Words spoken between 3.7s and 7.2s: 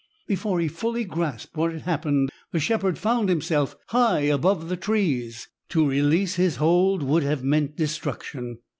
high above the trees. To release his hold